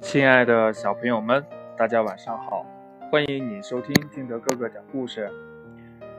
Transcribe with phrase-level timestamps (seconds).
[0.00, 1.44] 亲爱的小朋友们，
[1.76, 2.64] 大家晚上好！
[3.10, 5.30] 欢迎你收听金德哥哥讲故事。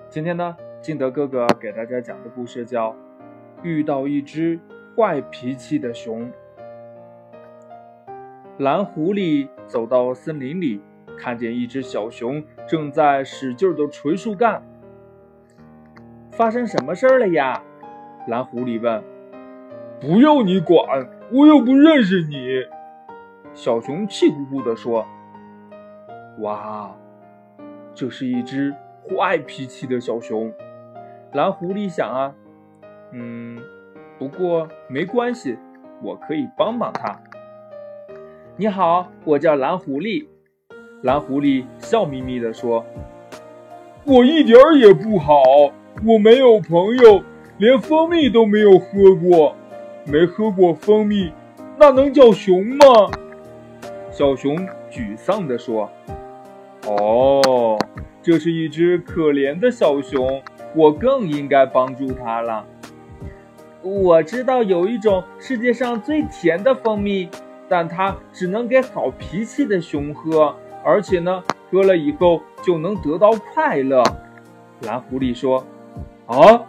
[0.07, 2.91] 今天呢，金德哥哥给大家讲的故事叫
[3.63, 4.59] 《遇到一只
[4.96, 6.25] 坏脾气的熊》。
[8.59, 10.79] 蓝狐狸走到森林里，
[11.18, 14.62] 看见一只小熊正在使劲的捶树干。
[16.32, 17.62] 发生什么事儿了呀？
[18.27, 19.04] 蓝狐狸问。
[20.00, 22.63] 不要你管，我又不认识你。
[23.62, 25.05] 小熊气呼呼地说
[26.41, 26.91] ：“哇，
[27.93, 28.73] 这是一只
[29.07, 30.52] 坏脾气的小熊。”
[31.33, 32.33] 蓝狐狸想啊，
[33.11, 33.61] 嗯，
[34.17, 35.59] 不过没关系，
[36.02, 37.16] 我可以帮帮它。
[38.55, 40.25] 你好，我叫蓝狐狸。
[41.03, 42.83] 蓝狐狸笑眯眯地说
[44.05, 45.35] ：“我一点儿也不好，
[46.03, 47.21] 我没有朋友，
[47.59, 49.55] 连蜂蜜都没有喝过，
[50.07, 51.31] 没喝过蜂蜜，
[51.77, 53.11] 那能叫熊吗？”
[54.11, 54.57] 小熊
[54.91, 55.89] 沮丧地说
[56.86, 57.80] ：“哦，
[58.22, 60.44] 这是一只可怜的小熊，
[60.75, 62.66] 我更应该帮助它了。
[63.81, 67.30] 我知道有一种世界上最甜的蜂蜜，
[67.69, 74.03] 但它只能给好脾气的熊喝，而且呢，喝了以后就能得到快乐。”
[74.86, 75.66] 蓝狐狸说
[76.27, 76.61] ：“啊，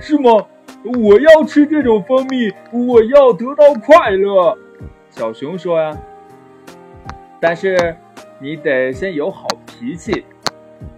[0.00, 0.46] 是吗？
[0.82, 4.56] 我要吃这种蜂蜜，我要得到快乐。”
[5.10, 5.94] 小熊说：“呀。”
[7.40, 7.96] 但是，
[8.38, 10.24] 你得先有好脾气，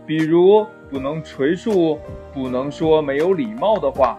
[0.06, 1.98] 比如不能捶树，
[2.32, 4.18] 不能说没有礼貌的话。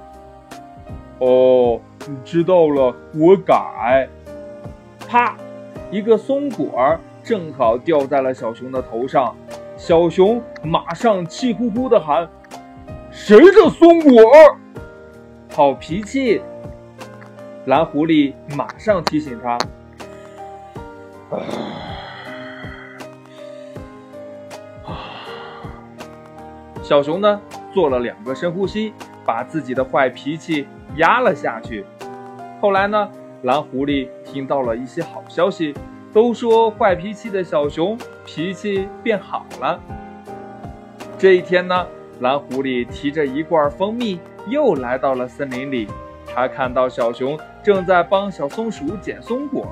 [1.19, 1.79] 哦，
[2.23, 4.07] 知道了，我改。
[5.07, 5.35] 啪！
[5.91, 9.35] 一个松果正好掉在了小熊的头上，
[9.75, 12.29] 小熊马上气呼呼地喊
[13.11, 14.21] ：“谁的松果？”
[15.51, 16.41] 好脾气！
[17.65, 19.57] 蓝狐狸马上提醒他。
[26.89, 27.39] 小熊呢，
[27.71, 28.91] 做了两个深呼吸，
[29.23, 31.85] 把自己的坏脾气压了下去。
[32.59, 33.07] 后来呢，
[33.43, 35.71] 蓝狐狸听到了一些好消息，
[36.11, 37.95] 都说坏脾气的小熊
[38.25, 39.79] 脾气变好了。
[41.19, 41.85] 这一天呢，
[42.21, 45.87] 蓝狐狸提着一罐蜂蜜又来到了森林里，
[46.25, 49.67] 他看到小熊正在帮小松鼠捡松果。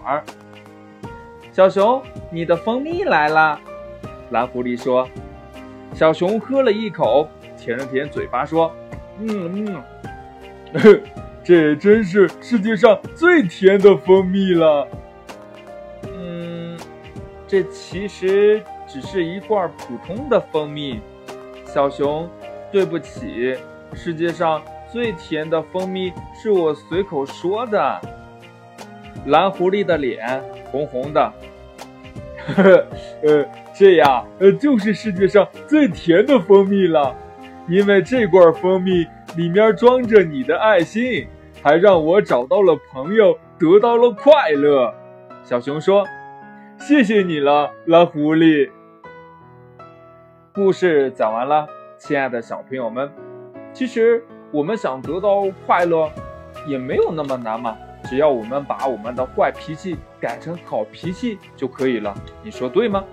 [1.51, 1.99] 小熊，
[2.29, 3.59] 你的蜂蜜来了，
[4.29, 5.09] 蓝狐狸说。
[5.93, 7.27] 小熊喝了一口，
[7.57, 8.71] 舔了舔嘴巴，说
[9.19, 9.83] ：“嗯
[10.73, 11.01] 嗯，
[11.43, 14.87] 这真是世界上最甜的蜂蜜了。”
[16.11, 16.77] 嗯，
[17.47, 20.99] 这其实只是一罐普通的蜂蜜。
[21.65, 22.29] 小熊，
[22.71, 23.55] 对不起，
[23.93, 24.61] 世界上
[24.91, 28.01] 最甜的蜂蜜是我随口说的。
[29.25, 31.33] 蓝狐狸的脸红红的。
[32.47, 32.85] 呵呵，
[33.23, 37.15] 呃，这样，呃，就是世界上最甜的蜂蜜了，
[37.67, 41.27] 因为这罐蜂蜜里面装着你的爱心，
[41.61, 44.93] 还让我找到了朋友，得到了快乐。
[45.43, 46.05] 小熊说
[46.79, 48.69] ：“谢谢你了，蓝狐狸。”
[50.53, 53.09] 故事讲完了，亲爱的小朋友们，
[53.73, 56.09] 其实我们想得到快乐，
[56.67, 57.77] 也没有那么难嘛。
[58.05, 62.13] 只要我们把我们的坏脾气改成好脾气就可以了，
[62.43, 63.03] 你说对吗？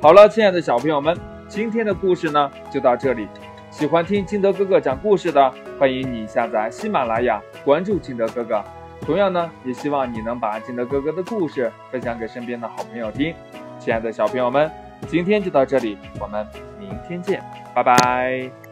[0.00, 1.16] 好了，亲爱的小朋友们，
[1.48, 3.26] 今天的故事呢就到这里。
[3.70, 8.62] 喜欢听金德哥哥讲故事的，欢迎你下载喜马拉雅，关注金德哥哥。
[9.02, 13.34] 同样呢，也希望你能把金德哥哥的故事分享给身边的好朋友听。
[13.78, 14.70] 亲爱的小朋友们，
[15.08, 16.46] 今天就到这里，我们
[16.78, 17.42] 明天见，
[17.74, 18.65] 拜拜。